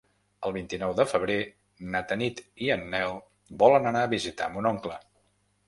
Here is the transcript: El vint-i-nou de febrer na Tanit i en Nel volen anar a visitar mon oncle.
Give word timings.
El 0.47 0.53
vint-i-nou 0.53 0.93
de 0.99 1.05
febrer 1.11 1.35
na 1.97 2.01
Tanit 2.13 2.41
i 2.69 2.71
en 2.77 2.87
Nel 2.95 3.15
volen 3.65 3.89
anar 3.93 4.05
a 4.07 4.11
visitar 4.17 4.51
mon 4.57 4.75
oncle. 4.75 5.01